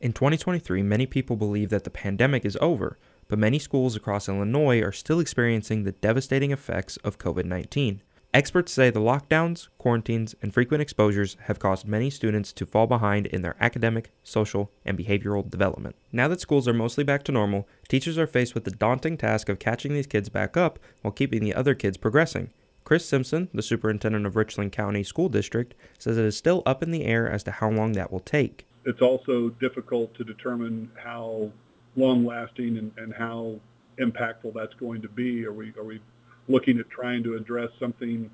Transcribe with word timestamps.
In 0.00 0.12
2023, 0.12 0.82
many 0.84 1.06
people 1.06 1.34
believe 1.34 1.70
that 1.70 1.82
the 1.82 1.90
pandemic 1.90 2.44
is 2.44 2.56
over, 2.60 2.96
but 3.26 3.38
many 3.38 3.58
schools 3.58 3.96
across 3.96 4.28
Illinois 4.28 4.80
are 4.80 4.92
still 4.92 5.18
experiencing 5.18 5.82
the 5.82 5.90
devastating 5.90 6.52
effects 6.52 6.98
of 6.98 7.18
COVID 7.18 7.44
19. 7.44 8.00
Experts 8.32 8.70
say 8.70 8.90
the 8.90 9.00
lockdowns, 9.00 9.66
quarantines, 9.76 10.36
and 10.40 10.54
frequent 10.54 10.82
exposures 10.82 11.36
have 11.46 11.58
caused 11.58 11.88
many 11.88 12.10
students 12.10 12.52
to 12.52 12.64
fall 12.64 12.86
behind 12.86 13.26
in 13.26 13.42
their 13.42 13.56
academic, 13.58 14.12
social, 14.22 14.70
and 14.84 14.96
behavioral 14.96 15.48
development. 15.50 15.96
Now 16.12 16.28
that 16.28 16.40
schools 16.40 16.68
are 16.68 16.74
mostly 16.74 17.02
back 17.02 17.24
to 17.24 17.32
normal, 17.32 17.66
teachers 17.88 18.18
are 18.18 18.26
faced 18.28 18.54
with 18.54 18.62
the 18.62 18.70
daunting 18.70 19.16
task 19.16 19.48
of 19.48 19.58
catching 19.58 19.94
these 19.94 20.06
kids 20.06 20.28
back 20.28 20.56
up 20.56 20.78
while 21.02 21.10
keeping 21.10 21.42
the 21.42 21.54
other 21.54 21.74
kids 21.74 21.96
progressing. 21.96 22.50
Chris 22.84 23.04
Simpson, 23.04 23.48
the 23.52 23.62
superintendent 23.62 24.26
of 24.26 24.36
Richland 24.36 24.70
County 24.70 25.02
School 25.02 25.28
District, 25.28 25.74
says 25.98 26.16
it 26.16 26.24
is 26.24 26.36
still 26.36 26.62
up 26.64 26.84
in 26.84 26.92
the 26.92 27.04
air 27.04 27.28
as 27.28 27.42
to 27.42 27.50
how 27.50 27.68
long 27.68 27.92
that 27.92 28.12
will 28.12 28.20
take. 28.20 28.67
It's 28.88 29.02
also 29.02 29.50
difficult 29.50 30.14
to 30.14 30.24
determine 30.24 30.90
how 30.96 31.52
long 31.94 32.24
lasting 32.24 32.78
and, 32.78 32.90
and 32.96 33.12
how 33.12 33.60
impactful 33.98 34.54
that's 34.54 34.72
going 34.74 35.02
to 35.02 35.10
be. 35.10 35.44
Are 35.44 35.52
we, 35.52 35.74
are 35.76 35.84
we 35.84 36.00
looking 36.48 36.78
at 36.78 36.88
trying 36.88 37.22
to 37.24 37.36
address 37.36 37.68
something 37.78 38.30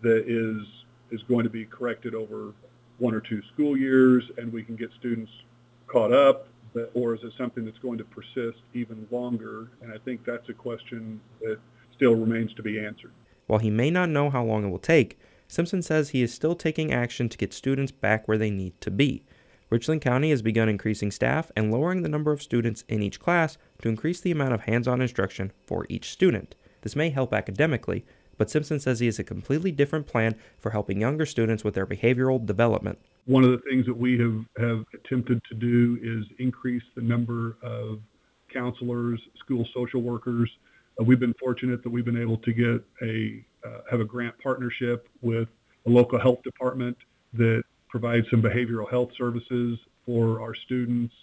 that 0.00 0.24
is 0.26 0.66
is 1.12 1.22
going 1.24 1.44
to 1.44 1.50
be 1.50 1.64
corrected 1.64 2.16
over 2.16 2.52
one 2.98 3.14
or 3.14 3.20
two 3.20 3.42
school 3.54 3.76
years 3.76 4.24
and 4.38 4.52
we 4.52 4.64
can 4.64 4.74
get 4.74 4.90
students 4.98 5.30
caught 5.86 6.12
up 6.12 6.48
but, 6.74 6.90
or 6.94 7.14
is 7.14 7.22
it 7.22 7.32
something 7.38 7.64
that's 7.64 7.78
going 7.78 7.98
to 7.98 8.04
persist 8.04 8.58
even 8.74 9.06
longer 9.10 9.68
and 9.82 9.92
I 9.92 9.98
think 9.98 10.24
that's 10.24 10.48
a 10.48 10.54
question 10.54 11.20
that 11.42 11.60
still 11.94 12.16
remains 12.16 12.52
to 12.54 12.62
be 12.62 12.84
answered. 12.84 13.12
While 13.46 13.60
he 13.60 13.70
may 13.70 13.90
not 13.90 14.08
know 14.08 14.30
how 14.30 14.42
long 14.42 14.64
it 14.64 14.70
will 14.70 14.78
take, 14.78 15.20
Simpson 15.46 15.82
says 15.82 16.08
he 16.10 16.22
is 16.22 16.34
still 16.34 16.56
taking 16.56 16.92
action 16.92 17.28
to 17.28 17.38
get 17.38 17.52
students 17.52 17.92
back 17.92 18.26
where 18.26 18.38
they 18.38 18.50
need 18.50 18.80
to 18.80 18.90
be. 18.90 19.22
Richland 19.72 20.02
County 20.02 20.28
has 20.28 20.42
begun 20.42 20.68
increasing 20.68 21.10
staff 21.10 21.50
and 21.56 21.72
lowering 21.72 22.02
the 22.02 22.08
number 22.10 22.30
of 22.30 22.42
students 22.42 22.84
in 22.88 23.02
each 23.02 23.18
class 23.18 23.56
to 23.80 23.88
increase 23.88 24.20
the 24.20 24.30
amount 24.30 24.52
of 24.52 24.60
hands 24.60 24.86
on 24.86 25.00
instruction 25.00 25.50
for 25.66 25.86
each 25.88 26.10
student. 26.10 26.54
This 26.82 26.94
may 26.94 27.08
help 27.08 27.32
academically, 27.32 28.04
but 28.36 28.50
Simpson 28.50 28.78
says 28.80 29.00
he 29.00 29.06
has 29.06 29.18
a 29.18 29.24
completely 29.24 29.72
different 29.72 30.06
plan 30.06 30.34
for 30.58 30.72
helping 30.72 31.00
younger 31.00 31.24
students 31.24 31.64
with 31.64 31.72
their 31.72 31.86
behavioral 31.86 32.44
development. 32.44 32.98
One 33.24 33.44
of 33.44 33.50
the 33.50 33.62
things 33.66 33.86
that 33.86 33.96
we 33.96 34.18
have, 34.18 34.44
have 34.58 34.84
attempted 34.92 35.42
to 35.44 35.54
do 35.54 35.98
is 36.02 36.26
increase 36.38 36.84
the 36.94 37.00
number 37.00 37.56
of 37.62 38.00
counselors, 38.52 39.22
school 39.38 39.66
social 39.72 40.02
workers. 40.02 40.50
Uh, 41.00 41.04
we've 41.04 41.20
been 41.20 41.34
fortunate 41.40 41.82
that 41.82 41.88
we've 41.88 42.04
been 42.04 42.20
able 42.20 42.36
to 42.36 42.52
get 42.52 42.84
a 43.00 43.42
uh, 43.66 43.80
have 43.90 44.00
a 44.00 44.04
grant 44.04 44.38
partnership 44.38 45.08
with 45.22 45.48
a 45.86 45.90
local 45.90 46.18
health 46.18 46.42
department 46.42 46.98
that 47.32 47.62
provides 47.92 48.26
some 48.30 48.40
behavioral 48.40 48.90
health 48.90 49.10
services 49.18 49.78
for 50.06 50.40
our 50.40 50.54
students 50.54 51.14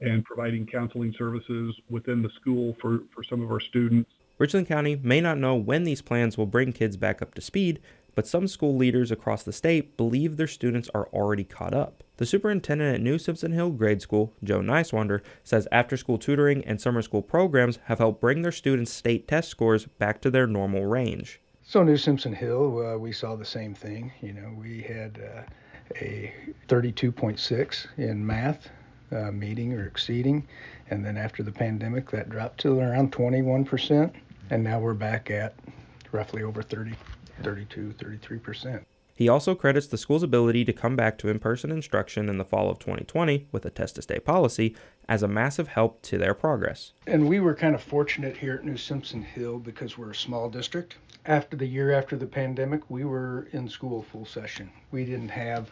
and 0.00 0.24
providing 0.24 0.66
counseling 0.66 1.14
services 1.16 1.76
within 1.88 2.22
the 2.22 2.28
school 2.30 2.76
for, 2.80 3.02
for 3.14 3.22
some 3.22 3.40
of 3.40 3.52
our 3.52 3.60
students. 3.60 4.10
Richland 4.36 4.66
County 4.66 4.96
may 4.96 5.20
not 5.20 5.38
know 5.38 5.54
when 5.54 5.84
these 5.84 6.02
plans 6.02 6.36
will 6.36 6.46
bring 6.46 6.72
kids 6.72 6.96
back 6.96 7.22
up 7.22 7.34
to 7.34 7.40
speed, 7.40 7.80
but 8.16 8.26
some 8.26 8.48
school 8.48 8.76
leaders 8.76 9.12
across 9.12 9.44
the 9.44 9.52
state 9.52 9.96
believe 9.96 10.36
their 10.36 10.48
students 10.48 10.90
are 10.92 11.06
already 11.12 11.44
caught 11.44 11.72
up. 11.72 12.02
The 12.16 12.26
superintendent 12.26 12.96
at 12.96 13.00
New 13.00 13.18
Simpson 13.18 13.52
Hill 13.52 13.70
Grade 13.70 14.02
School, 14.02 14.32
Joe 14.42 14.58
Nicewander, 14.58 15.20
says 15.44 15.68
after 15.70 15.96
school 15.96 16.18
tutoring 16.18 16.64
and 16.64 16.80
summer 16.80 17.02
school 17.02 17.22
programs 17.22 17.78
have 17.84 17.98
helped 17.98 18.20
bring 18.20 18.42
their 18.42 18.50
students' 18.50 18.92
state 18.92 19.28
test 19.28 19.48
scores 19.48 19.86
back 19.86 20.20
to 20.22 20.32
their 20.32 20.48
normal 20.48 20.84
range. 20.84 21.40
So, 21.62 21.84
New 21.84 21.96
Simpson 21.96 22.32
Hill, 22.32 22.84
uh, 22.84 22.98
we 22.98 23.12
saw 23.12 23.36
the 23.36 23.44
same 23.44 23.74
thing. 23.74 24.10
You 24.20 24.32
know, 24.32 24.52
we 24.58 24.82
had 24.82 25.20
uh, 25.22 25.42
a 25.96 26.32
32.6 26.68 27.86
in 27.96 28.26
math, 28.26 28.68
uh, 29.12 29.30
meeting 29.30 29.72
or 29.72 29.86
exceeding. 29.86 30.46
And 30.90 31.04
then 31.04 31.16
after 31.16 31.42
the 31.42 31.52
pandemic, 31.52 32.10
that 32.10 32.30
dropped 32.30 32.58
to 32.60 32.80
around 32.80 33.12
21% 33.12 34.12
and 34.50 34.64
now 34.64 34.78
we're 34.78 34.94
back 34.94 35.30
at 35.30 35.54
roughly 36.12 36.42
over 36.42 36.62
30, 36.62 36.92
32, 37.42 37.92
33 37.92 38.38
percent. 38.38 38.86
He 39.18 39.28
also 39.28 39.56
credits 39.56 39.88
the 39.88 39.98
school's 39.98 40.22
ability 40.22 40.64
to 40.64 40.72
come 40.72 40.94
back 40.94 41.18
to 41.18 41.28
in 41.28 41.40
person 41.40 41.72
instruction 41.72 42.28
in 42.28 42.38
the 42.38 42.44
fall 42.44 42.70
of 42.70 42.78
2020 42.78 43.48
with 43.50 43.66
a 43.66 43.70
test 43.70 43.96
to 43.96 44.02
stay 44.02 44.20
policy 44.20 44.76
as 45.08 45.24
a 45.24 45.26
massive 45.26 45.66
help 45.66 46.00
to 46.02 46.18
their 46.18 46.34
progress. 46.34 46.92
And 47.04 47.28
we 47.28 47.40
were 47.40 47.56
kind 47.56 47.74
of 47.74 47.82
fortunate 47.82 48.36
here 48.36 48.54
at 48.54 48.64
New 48.64 48.76
Simpson 48.76 49.22
Hill 49.22 49.58
because 49.58 49.98
we're 49.98 50.12
a 50.12 50.14
small 50.14 50.48
district. 50.48 50.98
After 51.26 51.56
the 51.56 51.66
year 51.66 51.90
after 51.90 52.16
the 52.16 52.28
pandemic, 52.28 52.88
we 52.88 53.04
were 53.04 53.48
in 53.50 53.68
school 53.68 54.02
full 54.04 54.24
session. 54.24 54.70
We 54.92 55.04
didn't 55.04 55.30
have 55.30 55.68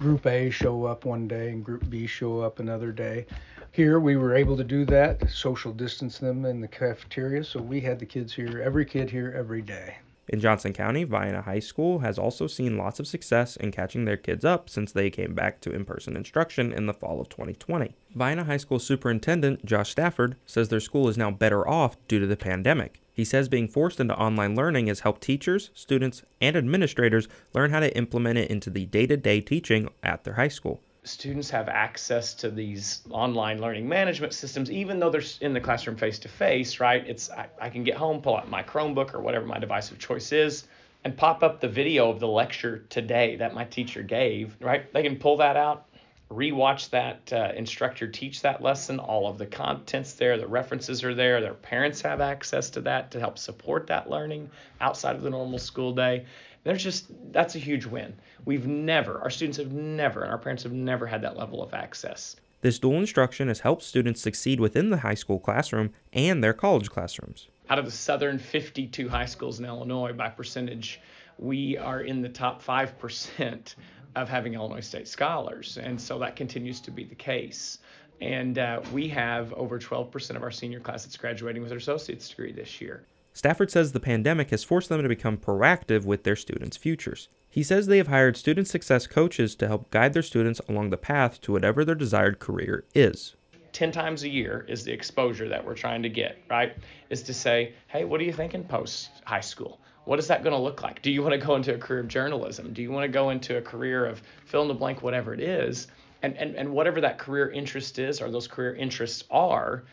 Group 0.00 0.26
A 0.26 0.50
show 0.50 0.84
up 0.84 1.04
one 1.04 1.28
day 1.28 1.50
and 1.50 1.64
Group 1.64 1.88
B 1.88 2.08
show 2.08 2.40
up 2.40 2.58
another 2.58 2.90
day. 2.90 3.26
Here 3.70 4.00
we 4.00 4.16
were 4.16 4.34
able 4.34 4.56
to 4.56 4.64
do 4.64 4.84
that, 4.86 5.30
social 5.30 5.72
distance 5.72 6.18
them 6.18 6.44
in 6.44 6.60
the 6.60 6.66
cafeteria, 6.66 7.44
so 7.44 7.62
we 7.62 7.80
had 7.80 8.00
the 8.00 8.06
kids 8.06 8.34
here, 8.34 8.60
every 8.60 8.84
kid 8.84 9.08
here 9.08 9.32
every 9.36 9.62
day. 9.62 9.98
In 10.28 10.40
Johnson 10.40 10.74
County, 10.74 11.04
Vienna 11.04 11.40
High 11.40 11.58
School 11.58 12.00
has 12.00 12.18
also 12.18 12.46
seen 12.46 12.76
lots 12.76 13.00
of 13.00 13.06
success 13.06 13.56
in 13.56 13.70
catching 13.70 14.04
their 14.04 14.18
kids 14.18 14.44
up 14.44 14.68
since 14.68 14.92
they 14.92 15.08
came 15.08 15.34
back 15.34 15.60
to 15.62 15.72
in 15.72 15.86
person 15.86 16.16
instruction 16.16 16.70
in 16.70 16.84
the 16.84 16.92
fall 16.92 17.20
of 17.20 17.30
2020. 17.30 17.94
Vienna 18.14 18.44
High 18.44 18.58
School 18.58 18.78
Superintendent 18.78 19.64
Josh 19.64 19.90
Stafford 19.90 20.36
says 20.44 20.68
their 20.68 20.80
school 20.80 21.08
is 21.08 21.16
now 21.16 21.30
better 21.30 21.66
off 21.66 21.96
due 22.08 22.20
to 22.20 22.26
the 22.26 22.36
pandemic. 22.36 23.00
He 23.12 23.24
says 23.24 23.48
being 23.48 23.68
forced 23.68 24.00
into 24.00 24.16
online 24.16 24.54
learning 24.54 24.86
has 24.88 25.00
helped 25.00 25.22
teachers, 25.22 25.70
students, 25.72 26.22
and 26.40 26.56
administrators 26.56 27.26
learn 27.54 27.70
how 27.70 27.80
to 27.80 27.96
implement 27.96 28.38
it 28.38 28.50
into 28.50 28.68
the 28.70 28.84
day 28.84 29.06
to 29.06 29.16
day 29.16 29.40
teaching 29.40 29.88
at 30.02 30.24
their 30.24 30.34
high 30.34 30.48
school 30.48 30.82
students 31.08 31.50
have 31.50 31.68
access 31.68 32.34
to 32.34 32.50
these 32.50 33.02
online 33.10 33.60
learning 33.60 33.88
management 33.88 34.32
systems, 34.32 34.70
even 34.70 34.98
though 34.98 35.10
they're 35.10 35.22
in 35.40 35.52
the 35.52 35.60
classroom 35.60 35.96
face 35.96 36.18
to 36.20 36.28
face, 36.28 36.80
right? 36.80 37.04
It's 37.06 37.30
I, 37.30 37.48
I, 37.60 37.70
can 37.70 37.84
get 37.84 37.96
home, 37.96 38.20
pull 38.20 38.36
out 38.36 38.48
my 38.48 38.62
Chromebook 38.62 39.14
or 39.14 39.20
whatever 39.20 39.46
my 39.46 39.58
device 39.58 39.90
of 39.90 39.98
choice 39.98 40.32
is, 40.32 40.66
and 41.04 41.16
pop 41.16 41.42
up 41.42 41.60
the 41.60 41.68
video 41.68 42.10
of 42.10 42.20
the 42.20 42.28
lecture 42.28 42.84
today 42.90 43.36
that 43.36 43.54
my 43.54 43.64
teacher 43.64 44.02
gave, 44.02 44.56
right? 44.60 44.92
They 44.92 45.02
can 45.02 45.16
pull 45.16 45.38
that 45.38 45.56
out, 45.56 45.86
rewatch 46.30 46.90
that 46.90 47.32
uh, 47.32 47.52
instructor 47.56 48.06
teach 48.06 48.42
that 48.42 48.62
lesson. 48.62 48.98
All 48.98 49.26
of 49.26 49.38
the 49.38 49.46
contents 49.46 50.14
there, 50.14 50.36
the 50.36 50.46
references 50.46 51.02
are 51.04 51.14
there. 51.14 51.40
Their 51.40 51.54
parents 51.54 52.02
have 52.02 52.20
access 52.20 52.70
to 52.70 52.82
that 52.82 53.10
to 53.12 53.20
help 53.20 53.38
support 53.38 53.86
that 53.86 54.10
learning 54.10 54.50
outside 54.80 55.16
of 55.16 55.22
the 55.22 55.30
normal 55.30 55.58
school 55.58 55.94
day. 55.94 56.26
There's 56.68 56.84
just 56.84 57.06
that's 57.32 57.54
a 57.54 57.58
huge 57.58 57.86
win. 57.86 58.14
We've 58.44 58.66
never, 58.66 59.22
our 59.22 59.30
students 59.30 59.56
have 59.56 59.72
never, 59.72 60.20
and 60.20 60.30
our 60.30 60.36
parents 60.36 60.64
have 60.64 60.72
never 60.72 61.06
had 61.06 61.22
that 61.22 61.34
level 61.34 61.62
of 61.62 61.72
access. 61.72 62.36
This 62.60 62.78
dual 62.78 62.98
instruction 62.98 63.48
has 63.48 63.60
helped 63.60 63.82
students 63.82 64.20
succeed 64.20 64.60
within 64.60 64.90
the 64.90 64.98
high 64.98 65.14
school 65.14 65.38
classroom 65.38 65.92
and 66.12 66.44
their 66.44 66.52
college 66.52 66.90
classrooms. 66.90 67.48
Out 67.70 67.78
of 67.78 67.86
the 67.86 67.90
southern 67.90 68.38
52 68.38 69.08
high 69.08 69.24
schools 69.24 69.58
in 69.58 69.64
Illinois, 69.64 70.12
by 70.12 70.28
percentage, 70.28 71.00
we 71.38 71.78
are 71.78 72.02
in 72.02 72.20
the 72.20 72.28
top 72.28 72.62
5% 72.62 73.74
of 74.14 74.28
having 74.28 74.52
Illinois 74.52 74.80
State 74.80 75.08
scholars. 75.08 75.78
And 75.78 75.98
so 75.98 76.18
that 76.18 76.36
continues 76.36 76.82
to 76.82 76.90
be 76.90 77.04
the 77.04 77.14
case. 77.14 77.78
And 78.20 78.58
uh, 78.58 78.82
we 78.92 79.08
have 79.08 79.54
over 79.54 79.78
12% 79.78 80.36
of 80.36 80.42
our 80.42 80.50
senior 80.50 80.80
class 80.80 81.04
that's 81.04 81.16
graduating 81.16 81.62
with 81.62 81.70
their 81.70 81.78
associate's 81.78 82.28
degree 82.28 82.52
this 82.52 82.78
year. 82.78 83.06
Stafford 83.32 83.70
says 83.70 83.92
the 83.92 84.00
pandemic 84.00 84.50
has 84.50 84.64
forced 84.64 84.88
them 84.88 85.02
to 85.02 85.08
become 85.08 85.36
proactive 85.36 86.04
with 86.04 86.24
their 86.24 86.36
students' 86.36 86.76
futures. 86.76 87.28
He 87.48 87.62
says 87.62 87.86
they 87.86 87.98
have 87.98 88.08
hired 88.08 88.36
student 88.36 88.68
success 88.68 89.06
coaches 89.06 89.54
to 89.56 89.68
help 89.68 89.90
guide 89.90 90.12
their 90.12 90.22
students 90.22 90.60
along 90.68 90.90
the 90.90 90.96
path 90.96 91.40
to 91.42 91.52
whatever 91.52 91.84
their 91.84 91.94
desired 91.94 92.38
career 92.38 92.84
is. 92.94 93.36
10 93.72 93.92
times 93.92 94.22
a 94.22 94.28
year 94.28 94.64
is 94.68 94.84
the 94.84 94.92
exposure 94.92 95.48
that 95.48 95.64
we're 95.64 95.74
trying 95.74 96.02
to 96.02 96.08
get, 96.08 96.38
right? 96.50 96.76
Is 97.10 97.22
to 97.22 97.34
say, 97.34 97.74
hey, 97.86 98.04
what 98.04 98.20
are 98.20 98.24
you 98.24 98.32
thinking 98.32 98.64
post 98.64 99.10
high 99.24 99.40
school? 99.40 99.80
What 100.04 100.18
is 100.18 100.26
that 100.28 100.42
going 100.42 100.54
to 100.54 100.60
look 100.60 100.82
like? 100.82 101.02
Do 101.02 101.10
you 101.10 101.22
want 101.22 101.38
to 101.38 101.46
go 101.46 101.54
into 101.54 101.74
a 101.74 101.78
career 101.78 102.00
of 102.00 102.08
journalism? 102.08 102.72
Do 102.72 102.82
you 102.82 102.90
want 102.90 103.04
to 103.04 103.08
go 103.08 103.30
into 103.30 103.58
a 103.58 103.62
career 103.62 104.06
of 104.06 104.22
fill 104.46 104.62
in 104.62 104.68
the 104.68 104.74
blank, 104.74 105.02
whatever 105.02 105.34
it 105.34 105.40
is? 105.40 105.86
And, 106.22 106.36
and, 106.36 106.56
and 106.56 106.72
whatever 106.72 107.00
that 107.02 107.18
career 107.18 107.50
interest 107.50 107.98
is 107.98 108.20
or 108.20 108.30
those 108.30 108.48
career 108.48 108.74
interests 108.74 109.24
are, 109.30 109.84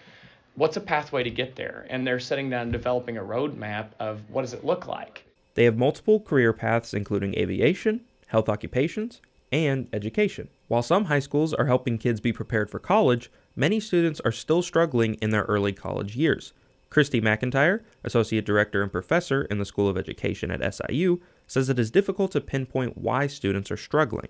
what's 0.56 0.78
a 0.78 0.82
pathway 0.82 1.24
to 1.24 1.30
get 1.30 1.56
there? 1.56 1.86
And 1.90 2.06
they're 2.06 2.20
setting 2.20 2.50
down 2.50 2.64
and 2.64 2.72
developing 2.72 3.18
a 3.18 3.24
roadmap 3.24 3.88
of 4.00 4.22
what 4.30 4.42
does 4.42 4.54
it 4.54 4.66
look 4.66 4.88
like. 4.88 5.24
They 5.54 5.66
have 5.66 5.78
multiple 5.78 6.20
career 6.20 6.54
paths, 6.54 6.94
including 6.94 7.38
aviation, 7.38 8.02
health 8.28 8.50
occupations, 8.50 9.22
and 9.52 9.88
education. 9.94 10.50
While 10.68 10.84
some 10.84 11.06
high 11.06 11.20
schools 11.20 11.54
are 11.54 11.68
helping 11.68 11.98
kids 11.98 12.20
be 12.20 12.34
prepared 12.34 12.70
for 12.70 12.80
college, 12.80 13.32
many 13.56 13.80
students 13.80 14.20
are 14.26 14.32
still 14.32 14.62
struggling 14.62 15.14
in 15.16 15.30
their 15.30 15.44
early 15.44 15.72
college 15.72 16.16
years. 16.16 16.54
Christy 16.90 17.22
McIntyre, 17.22 17.82
Associate 18.04 18.46
Director 18.46 18.82
and 18.82 18.92
Professor 18.92 19.44
in 19.44 19.58
the 19.58 19.66
School 19.66 19.88
of 19.88 19.98
Education 19.98 20.50
at 20.52 20.74
SIU, 20.74 21.20
says 21.48 21.70
it 21.70 21.80
is 21.80 21.92
difficult 21.92 22.32
to 22.32 22.42
pinpoint 22.42 22.98
why 22.98 23.28
students 23.28 23.70
are 23.70 23.78
struggling. 23.78 24.28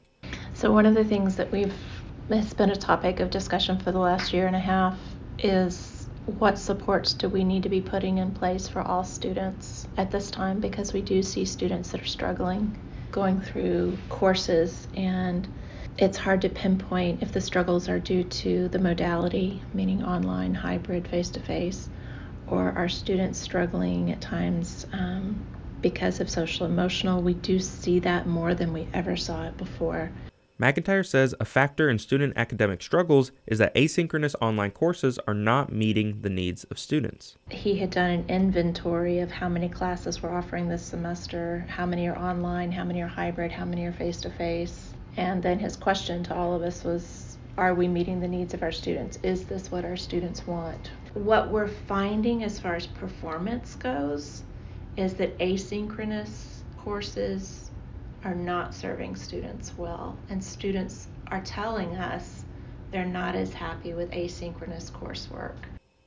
So, 0.54 0.72
one 0.72 0.86
of 0.86 0.96
the 0.96 1.04
things 1.04 1.36
that 1.36 1.52
we've, 1.52 1.74
it's 2.30 2.54
been 2.54 2.72
a 2.72 2.76
topic 2.76 3.20
of 3.20 3.30
discussion 3.30 3.80
for 3.80 3.92
the 3.92 4.00
last 4.00 4.34
year 4.34 4.48
and 4.48 4.56
a 4.56 4.60
half 4.60 4.98
is 5.40 5.95
what 6.26 6.58
supports 6.58 7.14
do 7.14 7.30
we 7.30 7.44
need 7.44 7.64
to 7.64 7.70
be 7.70 7.82
putting 7.82 8.18
in 8.18 8.32
place 8.32 8.68
for 8.68 8.82
all 8.82 9.04
students 9.04 9.88
at 9.98 10.12
this 10.12 10.32
time 10.32 10.60
because 10.60 10.94
we 10.94 11.02
do 11.02 11.22
see 11.22 11.46
students 11.46 11.92
that 11.92 12.02
are 12.02 12.06
struggling 12.06 12.76
going 13.12 13.40
through 13.40 13.98
courses 14.10 14.88
and 14.96 15.48
it's 15.98 16.18
hard 16.18 16.42
to 16.42 16.50
pinpoint 16.50 17.22
if 17.22 17.32
the 17.32 17.40
struggles 17.40 17.88
are 17.88 18.00
due 18.00 18.24
to 18.26 18.68
the 18.68 18.80
modality, 18.80 19.62
meaning 19.74 20.04
online, 20.04 20.54
hybrid, 20.54 21.08
face 21.08 21.30
to 21.30 21.40
face, 21.40 21.88
or 22.48 22.74
are 22.74 22.90
students 22.90 23.40
struggling 23.40 24.12
at 24.12 24.20
times 24.20 24.86
um, 24.92 25.46
because 25.82 26.20
of 26.20 26.30
social 26.30 26.66
emotional. 26.66 27.22
We 27.22 27.34
do 27.36 27.60
see 27.60 28.00
that 28.00 28.28
more 28.28 28.54
than 28.54 28.74
we 28.74 28.88
ever 28.94 29.16
saw 29.16 29.46
it 29.46 29.56
before. 29.58 30.12
McIntyre 30.58 31.06
says 31.06 31.36
a 31.38 31.44
factor 31.44 31.90
in 31.90 32.00
student 32.00 32.32
academic 32.38 32.82
struggles 32.82 33.34
is 33.46 33.60
that 33.60 33.76
asynchronous 33.76 34.36
online 34.40 34.72
courses 34.72 35.20
are 35.28 35.34
not 35.34 35.70
meeting 35.70 36.22
the 36.22 36.30
needs 36.30 36.64
of 36.66 36.80
students. 36.80 37.36
He 37.50 37.78
had 37.78 37.90
done 37.90 38.10
an 38.10 38.26
inventory 38.30 39.20
of 39.20 39.32
how 39.32 39.50
many 39.50 39.68
classes 39.68 40.24
we're 40.24 40.34
offering 40.34 40.70
this 40.70 40.82
semester, 40.82 41.66
how 41.68 41.86
many 41.86 42.08
are 42.08 42.18
online, 42.18 42.72
how 42.72 42.86
many 42.86 43.02
are 43.02 43.08
hybrid, 43.08 43.52
how 43.52 43.66
many 43.66 43.84
are 43.86 43.92
face 43.92 44.22
to 44.22 44.30
face. 44.30 44.94
And 45.18 45.44
then 45.44 45.60
his 45.60 45.76
question 45.76 46.24
to 46.24 46.36
all 46.36 46.54
of 46.54 46.62
us 46.62 46.86
was 46.86 47.38
Are 47.58 47.74
we 47.74 47.90
meeting 47.90 48.22
the 48.22 48.28
needs 48.28 48.54
of 48.54 48.64
our 48.64 48.72
students? 48.72 49.20
Is 49.24 49.44
this 49.44 49.70
what 49.70 49.84
our 49.84 49.98
students 49.98 50.48
want? 50.48 50.90
What 51.16 51.52
we're 51.52 51.68
finding 51.68 52.46
as 52.46 52.62
far 52.62 52.76
as 52.76 52.88
performance 52.88 53.76
goes 53.76 54.44
is 54.96 55.16
that 55.16 55.38
asynchronous 55.40 56.62
courses 56.78 57.65
are 58.26 58.36
not 58.36 58.74
serving 58.74 59.16
students 59.16 59.72
well, 59.78 60.18
and 60.30 60.44
students 60.44 61.08
are 61.28 61.42
telling 61.42 61.96
us 61.96 62.44
they're 62.92 63.06
not 63.06 63.36
as 63.36 63.54
happy 63.54 63.94
with 63.94 64.12
asynchronous 64.12 64.92
coursework. 64.92 65.56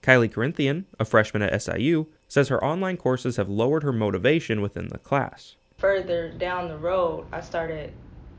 Kylie 0.02 0.32
Corinthian, 0.32 0.86
a 0.98 1.04
freshman 1.04 1.42
at 1.42 1.62
SIU, 1.62 2.06
says 2.26 2.48
her 2.48 2.62
online 2.62 2.96
courses 2.96 3.36
have 3.36 3.48
lowered 3.48 3.84
her 3.84 3.92
motivation 3.92 4.60
within 4.60 4.88
the 4.88 4.98
class. 4.98 5.54
Further 5.78 6.30
down 6.30 6.68
the 6.68 6.76
road, 6.76 7.26
I 7.32 7.40
started 7.40 7.92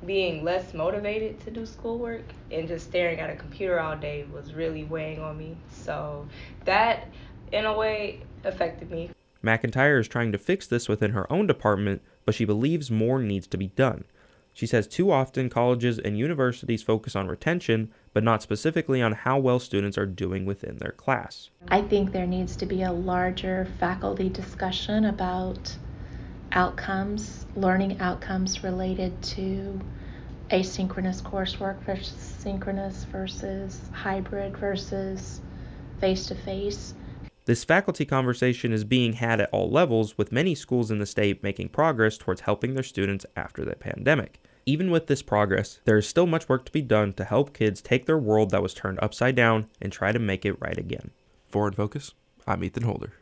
being 0.06 0.44
less 0.44 0.74
motivated 0.74 1.40
to 1.42 1.52
do 1.52 1.66
schoolwork 1.66 2.24
and 2.52 2.68
just 2.68 2.88
staring 2.88 3.20
at 3.20 3.30
a 3.30 3.36
computer 3.36 3.80
all 3.80 3.96
day 3.96 4.26
was 4.34 4.54
really 4.54 4.84
weighing 4.84 5.22
on 5.22 5.38
me. 5.38 5.56
So 5.72 6.28
that, 6.66 7.08
in 7.52 7.66
a 7.66 7.74
way, 7.74 8.22
affected 8.44 8.92
me. 8.92 9.10
McIntyre 9.44 10.00
is 10.00 10.08
trying 10.08 10.32
to 10.32 10.38
fix 10.38 10.68
this 10.68 10.90
within 10.90 11.12
her 11.12 11.32
own 11.32 11.48
department 11.48 12.02
but 12.30 12.36
she 12.36 12.46
believes 12.46 12.92
more 12.92 13.20
needs 13.20 13.48
to 13.48 13.58
be 13.58 13.70
done. 13.70 14.04
She 14.54 14.68
says 14.68 14.88
too 14.88 15.10
often 15.10 15.50
colleges 15.50 15.98
and 15.98 16.16
universities 16.16 16.84
focus 16.84 17.16
on 17.16 17.28
retention, 17.28 17.92
but 18.14 18.24
not 18.24 18.44
specifically 18.44 19.02
on 19.02 19.14
how 19.14 19.40
well 19.40 19.58
students 19.58 19.98
are 19.98 20.06
doing 20.06 20.46
within 20.46 20.78
their 20.78 20.92
class. 20.92 21.50
I 21.70 21.82
think 21.82 22.12
there 22.12 22.28
needs 22.28 22.56
to 22.58 22.68
be 22.68 22.84
a 22.84 22.92
larger 22.92 23.68
faculty 23.80 24.30
discussion 24.30 25.06
about 25.06 25.76
outcomes, 26.52 27.48
learning 27.56 28.00
outcomes 28.00 28.64
related 28.64 29.20
to 29.24 29.80
asynchronous 30.52 31.24
coursework 31.24 31.80
versus 31.82 32.14
synchronous 32.14 33.06
versus 33.06 33.80
hybrid 33.92 34.58
versus 34.58 35.42
face 36.00 36.26
to 36.28 36.36
face. 36.36 36.94
This 37.50 37.64
faculty 37.64 38.06
conversation 38.06 38.72
is 38.72 38.84
being 38.84 39.14
had 39.14 39.42
at 39.42 39.50
all 39.52 39.72
levels, 39.72 40.16
with 40.20 40.32
many 40.32 40.54
schools 40.54 40.92
in 40.92 41.00
the 41.00 41.08
state 41.08 41.42
making 41.42 41.70
progress 41.70 42.16
towards 42.16 42.42
helping 42.42 42.76
their 42.76 42.84
students 42.84 43.26
after 43.36 43.66
the 43.66 43.76
pandemic. 43.76 44.40
Even 44.68 44.92
with 44.92 45.08
this 45.08 45.24
progress, 45.24 45.80
there 45.86 45.98
is 45.98 46.08
still 46.08 46.28
much 46.28 46.48
work 46.48 46.64
to 46.66 46.72
be 46.72 46.84
done 46.84 47.12
to 47.14 47.24
help 47.24 47.56
kids 47.56 47.82
take 47.82 48.06
their 48.06 48.20
world 48.20 48.52
that 48.52 48.62
was 48.62 48.76
turned 48.76 49.00
upside 49.02 49.34
down 49.36 49.66
and 49.82 49.92
try 49.92 50.12
to 50.12 50.20
make 50.20 50.46
it 50.46 50.62
right 50.62 50.78
again. 50.78 51.10
For 51.48 51.68
In 51.68 51.74
Focus, 51.74 52.14
I'm 52.46 52.64
Ethan 52.64 52.84
Holder. 52.84 53.14